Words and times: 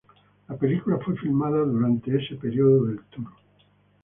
La 0.47 0.57
película 0.57 0.97
fue 0.97 1.15
filmada 1.15 1.59
durante 1.59 2.17
ese 2.17 2.33
periodo 2.33 2.85
del 2.87 3.03
tour. 3.11 3.27